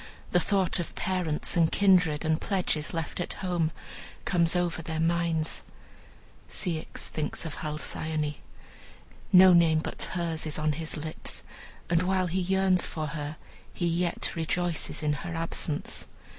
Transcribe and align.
The 0.31 0.39
thought 0.39 0.79
of 0.79 0.95
parents, 0.95 1.55
and 1.55 1.71
kindred, 1.71 2.25
and 2.25 2.41
pledges 2.41 2.91
left 2.91 3.19
at 3.19 3.33
home, 3.33 3.69
comes 4.25 4.55
over 4.55 4.81
their 4.81 4.99
minds. 4.99 5.61
Ceyx 6.49 7.01
thinks 7.07 7.45
of 7.45 7.57
Halcyone. 7.57 8.37
No 9.31 9.53
name 9.53 9.77
but 9.77 10.01
hers 10.13 10.47
is 10.47 10.57
on 10.57 10.71
his 10.71 10.97
lips, 10.97 11.43
and 11.87 12.01
while 12.01 12.25
he 12.25 12.41
yearns 12.41 12.83
for 12.87 13.09
her, 13.09 13.37
he 13.75 13.85
yet 13.85 14.35
rejoices 14.35 15.03
in 15.03 15.13
her 15.13 15.35
absence. 15.35 16.07